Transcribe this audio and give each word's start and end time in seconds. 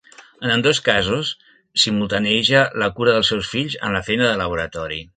En 0.43 0.53
ambdós 0.53 0.79
casos 0.87 1.33
simultanieja 1.83 2.65
la 2.85 2.91
cura 2.99 3.17
dels 3.19 3.33
seus 3.35 3.55
fills 3.55 3.81
amb 3.87 3.99
la 4.01 4.05
feina 4.13 4.31
de 4.31 4.37
laboratori. 4.45 5.03